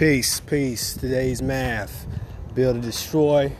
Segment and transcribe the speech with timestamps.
[0.00, 0.94] Peace, peace.
[0.94, 2.06] Today's math.
[2.54, 3.52] Build or destroy.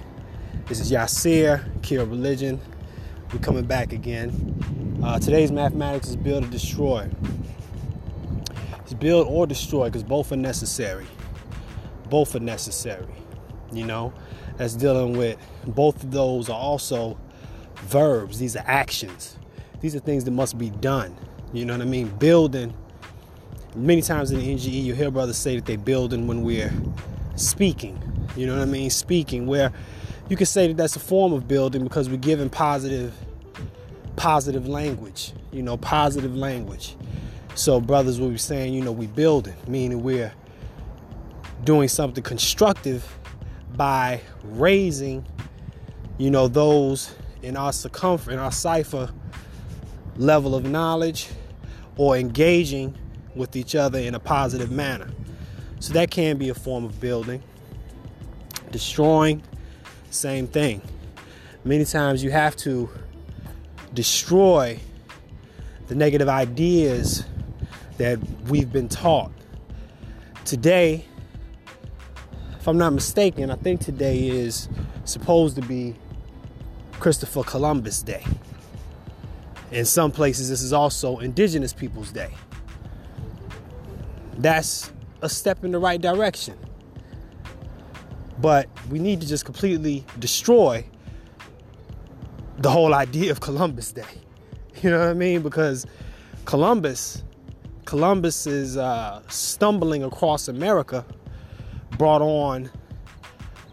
[0.68, 2.58] This is Yasir, Kira Religion.
[3.30, 4.98] We're coming back again.
[5.04, 7.10] Uh, today's mathematics is build or destroy.
[8.78, 11.06] It's build or destroy because both are necessary.
[12.08, 13.12] Both are necessary.
[13.70, 14.14] You know,
[14.56, 17.18] that's dealing with both of those are also
[17.82, 18.38] verbs.
[18.38, 19.36] These are actions.
[19.82, 21.14] These are things that must be done.
[21.52, 22.08] You know what I mean?
[22.16, 22.72] Building
[23.74, 26.72] many times in the NGE, you hear brothers say that they're building when we're
[27.36, 28.00] speaking.
[28.36, 28.90] You know what I mean?
[28.90, 29.72] Speaking, where
[30.28, 33.14] you could say that that's a form of building because we're giving positive,
[34.16, 35.32] positive language.
[35.52, 36.96] You know, positive language.
[37.54, 40.32] So brothers will be saying, you know, we building, meaning we're
[41.64, 43.18] doing something constructive
[43.76, 45.26] by raising,
[46.18, 49.10] you know, those in our circumference, in our cipher
[50.16, 51.28] level of knowledge,
[51.96, 52.96] or engaging
[53.34, 55.08] with each other in a positive manner.
[55.78, 57.42] So that can be a form of building.
[58.70, 59.42] Destroying,
[60.10, 60.82] same thing.
[61.64, 62.90] Many times you have to
[63.94, 64.78] destroy
[65.88, 67.24] the negative ideas
[67.98, 69.32] that we've been taught.
[70.44, 71.04] Today,
[72.58, 74.68] if I'm not mistaken, I think today is
[75.04, 75.96] supposed to be
[76.92, 78.24] Christopher Columbus Day.
[79.72, 82.30] In some places, this is also Indigenous Peoples Day
[84.42, 86.56] that's a step in the right direction.
[88.40, 90.84] But we need to just completely destroy
[92.58, 94.04] the whole idea of Columbus Day.
[94.82, 95.42] You know what I mean?
[95.42, 95.86] Because
[96.46, 97.22] Columbus,
[97.84, 101.04] Columbus is uh, stumbling across America,
[101.98, 102.70] brought on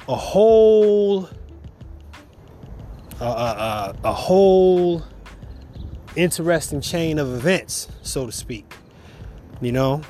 [0.10, 1.30] a whole,
[3.22, 5.02] uh, uh, a whole
[6.18, 8.74] interesting chain of events, so to speak.
[9.62, 10.02] You know,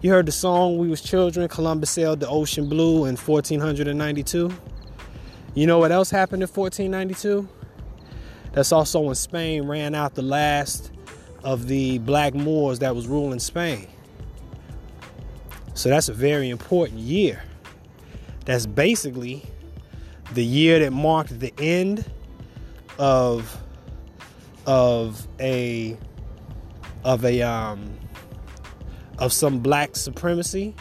[0.00, 4.52] you heard the song We Was Children, Columbus sailed the ocean blue in 1492.
[5.54, 7.48] You know what else happened in 1492?
[8.52, 10.92] That's also when Spain ran out the last
[11.42, 13.88] of the black Moors that was ruling Spain.
[15.74, 17.42] So that's a very important year.
[18.44, 19.44] That's basically
[20.32, 22.08] the year that marked the end
[22.98, 23.60] of
[24.66, 25.96] of a
[27.04, 27.98] of a um
[29.18, 30.74] of some black supremacy.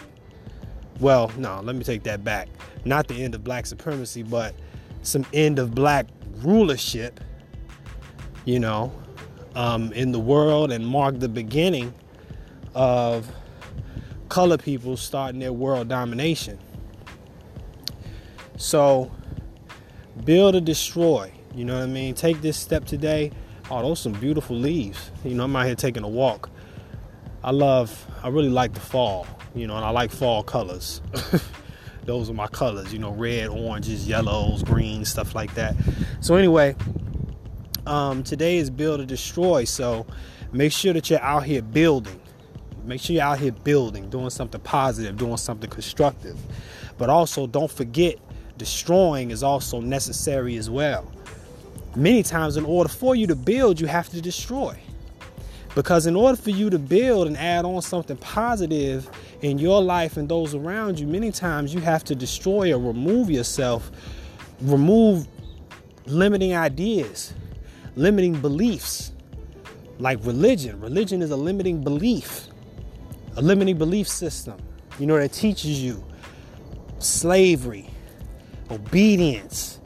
[0.99, 2.49] Well, no, let me take that back.
[2.85, 4.55] Not the end of black supremacy, but
[5.01, 7.19] some end of black rulership,
[8.45, 8.91] you know,
[9.55, 11.93] um, in the world and mark the beginning
[12.75, 13.31] of
[14.29, 16.59] color people starting their world domination.
[18.57, 19.11] So,
[20.25, 21.31] build or destroy.
[21.55, 22.13] You know what I mean?
[22.13, 23.31] Take this step today.
[23.69, 25.11] Oh, those some beautiful leaves.
[25.23, 26.49] You know, I'm out here taking a walk.
[27.47, 29.25] I love, I really like the fall,
[29.55, 31.01] you know, and I like fall colors.
[32.03, 35.73] Those are my colors, you know, red, oranges, yellows, greens, stuff like that.
[36.19, 36.75] So, anyway,
[37.85, 39.63] um, today is build or destroy.
[39.63, 40.05] So,
[40.51, 42.19] make sure that you're out here building.
[42.83, 46.37] Make sure you're out here building, doing something positive, doing something constructive.
[46.97, 48.17] But also, don't forget,
[48.57, 51.09] destroying is also necessary as well.
[51.95, 54.77] Many times, in order for you to build, you have to destroy.
[55.77, 59.07] Because in order for you to build and add on something positive
[59.43, 63.29] in your life and those around you, many times you have to destroy or remove
[63.29, 63.91] yourself,
[64.61, 65.27] remove
[66.07, 67.31] limiting ideas,
[67.95, 69.11] limiting beliefs.
[69.99, 70.81] Like religion.
[70.81, 72.47] Religion is a limiting belief,
[73.35, 74.57] a limiting belief system,
[74.97, 76.03] you know, that teaches you
[76.97, 77.87] slavery,
[78.71, 79.79] obedience,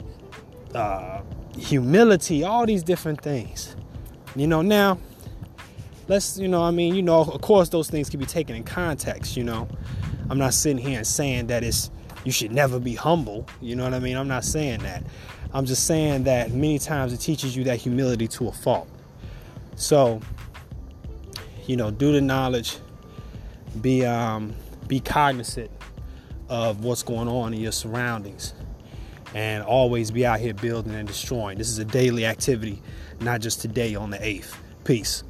[0.74, 1.20] uh,
[1.58, 3.76] humility, all these different things.
[4.34, 4.98] You know, now
[6.08, 8.64] let's you know i mean you know of course those things can be taken in
[8.64, 9.68] context you know.
[10.30, 11.90] I'm not sitting here and saying that it's
[12.24, 14.16] you should never be humble you know what i mean?
[14.16, 15.04] I'm not saying that.
[15.52, 18.88] I'm just saying that many times it teaches you that humility to a fault.
[19.76, 20.20] So
[21.66, 22.78] you know do the knowledge
[23.80, 24.54] be um
[24.88, 25.70] be cognizant
[26.48, 28.54] of what's going on in your surroundings
[29.34, 31.58] and always be out here building and destroying.
[31.58, 32.82] This is a daily activity
[33.20, 34.54] not just today on the 8th
[34.84, 35.24] peace